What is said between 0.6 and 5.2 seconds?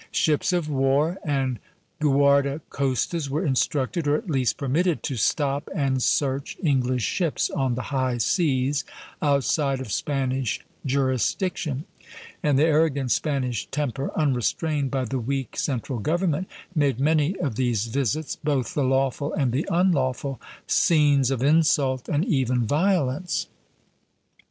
war and guarda costas were instructed, or at least permitted, to